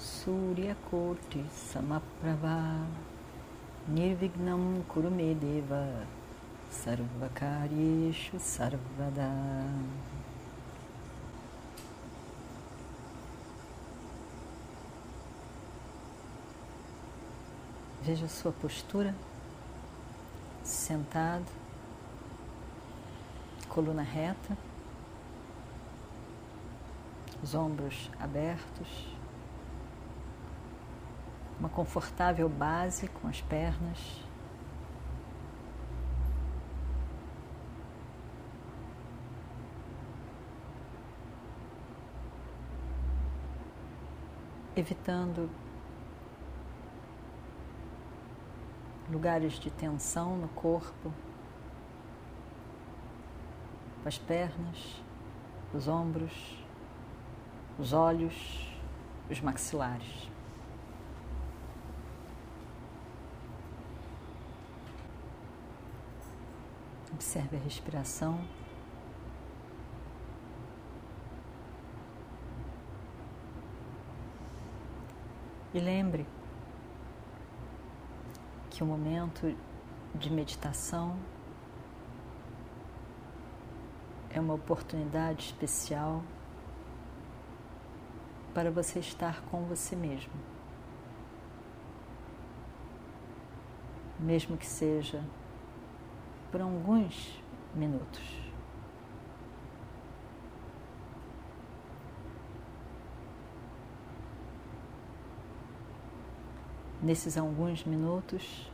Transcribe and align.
Suryakoti 0.00 1.44
Samaprabha. 1.52 2.86
Nirvignam 3.86 4.82
Kurumedeva 4.88 6.06
Sarvakaryeshu 6.70 8.38
Sarvada. 8.38 9.30
Veja 18.02 18.26
sua 18.26 18.52
postura, 18.52 19.14
sentado, 20.64 21.44
coluna 23.68 24.02
reta, 24.02 24.56
os 27.42 27.54
ombros 27.54 28.10
abertos, 28.18 29.09
uma 31.60 31.68
confortável 31.68 32.48
base 32.48 33.06
com 33.06 33.28
as 33.28 33.42
pernas. 33.42 34.24
Evitando 44.74 45.50
lugares 49.10 49.58
de 49.58 49.70
tensão 49.70 50.38
no 50.38 50.48
corpo, 50.48 51.12
as 54.06 54.16
pernas, 54.16 55.02
os 55.74 55.86
ombros, 55.86 56.64
os 57.78 57.92
olhos, 57.92 58.72
os 59.28 59.42
maxilares. 59.42 60.29
Observe 67.30 67.58
a 67.58 67.60
respiração. 67.60 68.40
E 75.72 75.78
lembre 75.78 76.26
que 78.68 78.82
o 78.82 78.86
momento 78.86 79.56
de 80.12 80.28
meditação 80.28 81.16
é 84.28 84.40
uma 84.40 84.54
oportunidade 84.54 85.44
especial 85.44 86.24
para 88.52 88.72
você 88.72 88.98
estar 88.98 89.40
com 89.42 89.66
você 89.66 89.94
mesmo. 89.94 90.32
Mesmo 94.18 94.56
que 94.56 94.66
seja 94.66 95.22
por 96.50 96.60
alguns 96.60 97.42
minutos. 97.74 98.40
Nesses 107.02 107.38
alguns 107.38 107.84
minutos, 107.84 108.70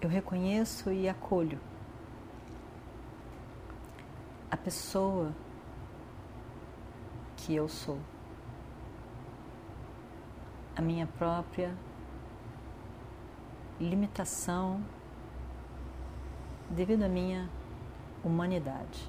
eu 0.00 0.08
reconheço 0.08 0.90
e 0.90 1.08
acolho 1.08 1.60
a 4.50 4.56
pessoa 4.56 5.34
que 7.36 7.54
eu 7.54 7.68
sou 7.68 7.98
a 10.80 10.82
minha 10.82 11.06
própria 11.06 11.76
limitação 13.78 14.82
devido 16.70 17.02
à 17.02 17.08
minha 17.08 17.50
humanidade. 18.24 19.06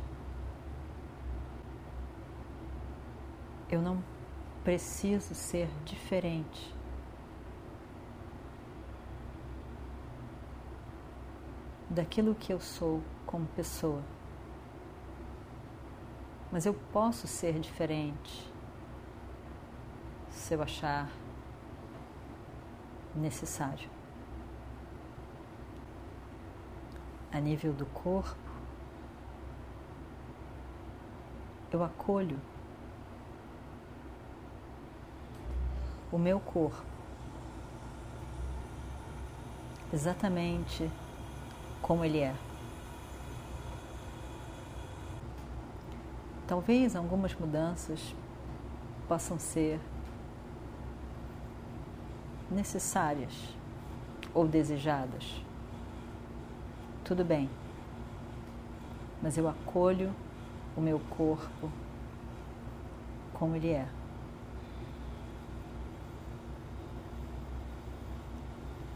Eu 3.69 3.81
não 3.81 4.03
preciso 4.65 5.33
ser 5.33 5.69
diferente. 5.85 6.75
Daquilo 11.89 12.35
que 12.35 12.51
eu 12.51 12.59
sou 12.59 13.01
como 13.25 13.45
pessoa. 13.47 14.03
Mas 16.51 16.65
eu 16.65 16.73
posso 16.91 17.27
ser 17.27 17.61
diferente 17.61 18.51
se 20.29 20.53
eu 20.53 20.61
achar 20.61 21.09
necessário. 23.15 23.89
A 27.31 27.39
nível 27.39 27.73
do 27.73 27.85
corpo, 27.85 28.35
eu 31.71 31.83
acolho 31.83 32.39
o 36.11 36.17
meu 36.17 36.39
corpo 36.39 36.91
exatamente 39.93 40.89
como 41.81 42.05
ele 42.05 42.19
é. 42.19 42.35
Talvez 46.47 46.95
algumas 46.95 47.33
mudanças 47.35 48.13
possam 49.07 49.39
ser 49.39 49.79
necessárias 52.51 53.33
ou 54.33 54.47
desejadas. 54.47 55.41
Tudo 57.03 57.23
bem, 57.23 57.49
mas 59.21 59.37
eu 59.37 59.47
acolho 59.47 60.13
o 60.75 60.81
meu 60.81 60.99
corpo 60.99 61.71
como 63.33 63.55
ele 63.55 63.71
é. 63.71 63.87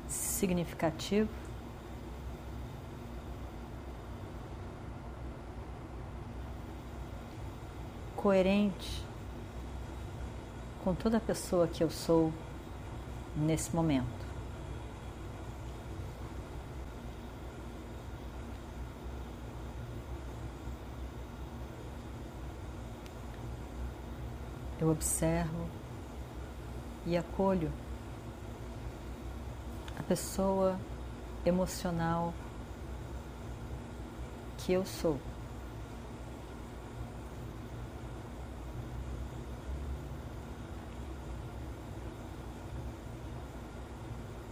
Significativo. 0.08 1.30
Coerente 8.16 9.04
com 10.84 10.94
toda 10.94 11.18
a 11.18 11.20
pessoa 11.20 11.68
que 11.68 11.84
eu 11.84 11.90
sou 11.90 12.32
nesse 13.36 13.76
momento. 13.76 14.26
Eu 24.80 24.90
observo 24.92 25.68
e 27.06 27.16
acolho 27.18 27.72
a 29.98 30.04
pessoa 30.04 30.80
emocional 31.46 32.34
que 34.58 34.74
eu 34.74 34.86
sou. 34.86 35.20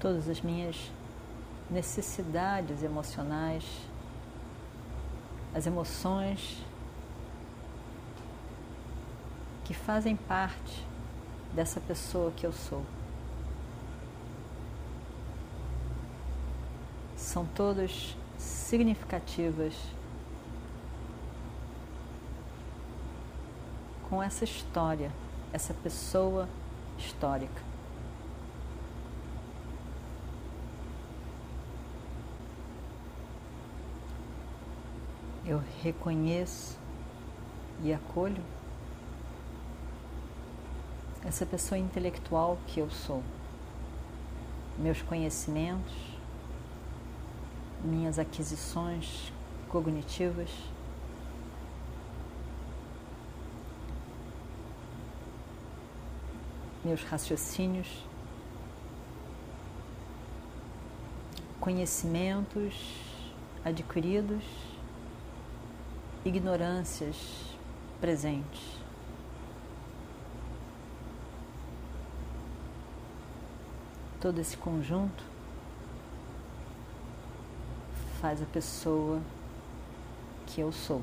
Todas 0.03 0.27
as 0.27 0.41
minhas 0.41 0.91
necessidades 1.71 2.83
emocionais, 2.83 3.63
as 5.55 5.65
emoções 5.65 6.61
que 9.63 9.73
fazem 9.73 10.17
parte 10.17 10.85
dessa 11.53 11.79
pessoa 11.79 12.31
que 12.31 12.45
eu 12.45 12.51
sou. 12.51 12.83
São 17.15 17.45
todas 17.45 18.17
significativas 18.37 19.73
com 24.09 24.21
essa 24.21 24.43
história, 24.43 25.09
essa 25.53 25.73
pessoa 25.73 26.49
histórica. 26.97 27.72
Eu 35.45 35.61
reconheço 35.81 36.77
e 37.83 37.93
acolho 37.93 38.41
essa 41.25 41.45
pessoa 41.45 41.77
intelectual 41.77 42.57
que 42.65 42.79
eu 42.79 42.89
sou, 42.89 43.21
meus 44.77 45.01
conhecimentos, 45.01 45.93
minhas 47.83 48.17
aquisições 48.17 49.33
cognitivas. 49.67 50.49
Meus 56.85 57.03
raciocínios, 57.03 57.87
conhecimentos 61.59 62.75
adquiridos, 63.63 64.72
ignorâncias 66.25 67.15
presentes. 67.99 68.83
todo 74.23 74.39
esse 74.39 74.55
conjunto 74.55 75.21
faz 78.21 78.41
a 78.41 78.45
pessoa 78.45 79.21
que 80.47 80.61
eu 80.61 80.71
sou. 80.71 81.01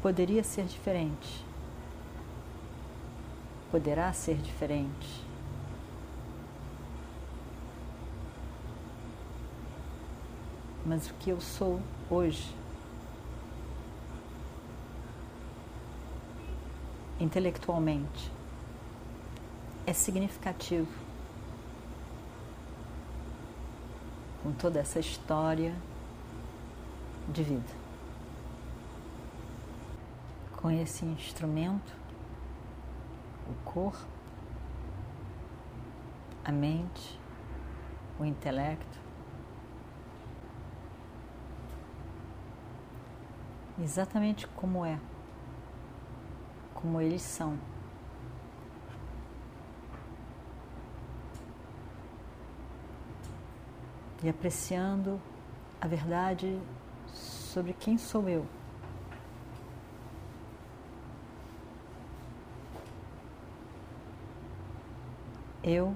Poderia 0.00 0.44
ser 0.44 0.66
diferente. 0.66 1.47
Poderá 3.70 4.12
ser 4.12 4.36
diferente. 4.36 5.28
mas 10.88 11.10
o 11.10 11.14
que 11.14 11.28
eu 11.28 11.38
sou 11.38 11.80
hoje. 12.08 12.56
Intelectualmente 17.20 18.32
é 19.86 19.92
significativo 19.92 20.88
com 24.42 24.52
toda 24.52 24.80
essa 24.80 24.98
história 24.98 25.74
de 27.28 27.42
vida. 27.42 27.78
Com 30.56 30.70
esse 30.70 31.04
instrumento, 31.04 31.92
o 33.48 33.54
corpo, 33.64 34.06
a 36.44 36.52
mente, 36.52 37.18
o 38.18 38.24
intelecto, 38.24 38.98
exatamente 43.78 44.46
como 44.48 44.84
é, 44.84 44.98
como 46.74 47.00
eles 47.00 47.22
são. 47.22 47.58
E 54.22 54.28
apreciando 54.28 55.20
a 55.80 55.86
verdade 55.86 56.60
sobre 57.06 57.72
quem 57.72 57.96
sou 57.96 58.28
eu. 58.28 58.44
Eu, 65.70 65.94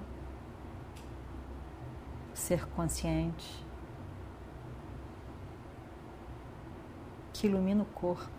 ser 2.31 2.63
consciente, 2.75 3.65
que 7.33 7.47
ilumina 7.47 7.81
o 7.81 7.85
corpo, 7.87 8.29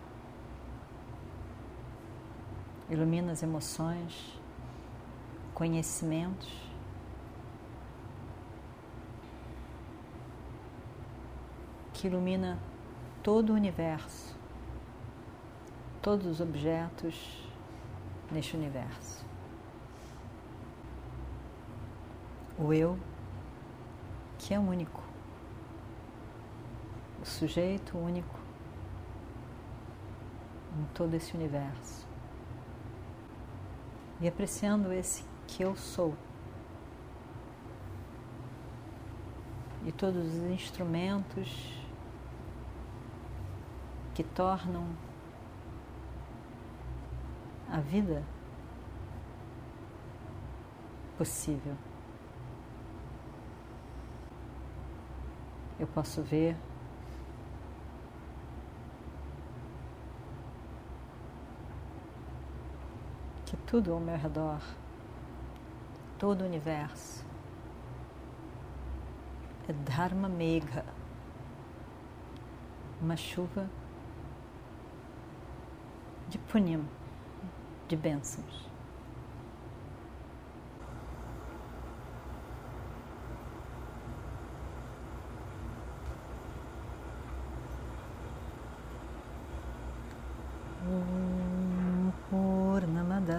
ilumina 2.89 3.33
as 3.33 3.43
emoções, 3.43 4.39
conhecimentos. 5.53 6.49
Que 11.95 12.07
ilumina 12.07 12.57
todo 13.21 13.49
o 13.49 13.53
universo, 13.55 14.33
todos 16.01 16.27
os 16.27 16.39
objetos 16.39 17.45
neste 18.31 18.55
universo. 18.55 19.34
O 22.57 22.71
eu, 22.71 22.97
que 24.37 24.53
é 24.53 24.59
único, 24.59 25.03
o 27.21 27.25
sujeito 27.25 27.97
único 27.97 28.39
em 30.79 30.85
todo 30.93 31.13
esse 31.13 31.35
universo. 31.35 32.07
E 34.21 34.27
apreciando 34.27 34.91
esse 34.93 35.25
que 35.47 35.63
eu 35.63 35.75
sou. 35.75 36.15
E 39.85 39.91
todos 39.91 40.25
os 40.25 40.43
instrumentos 40.43 41.75
que 44.13 44.23
tornam 44.23 44.87
a 47.69 47.79
vida 47.81 48.23
possível. 51.17 51.75
Eu 55.77 55.87
posso 55.87 56.21
ver 56.21 56.55
que 63.45 63.57
tudo 63.57 63.93
ao 63.93 63.99
meu 63.99 64.17
redor, 64.17 64.61
todo 66.17 66.41
o 66.41 66.45
universo, 66.45 67.25
é 69.67 69.73
Dharma 69.73 70.29
Megha, 70.29 70.85
uma 73.01 73.17
chuva 73.17 73.69
de 76.29 76.37
punim, 76.37 76.87
de 77.87 77.97
bênçãos. 77.97 78.74